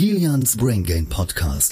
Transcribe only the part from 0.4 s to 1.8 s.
Brain Gain Podcast.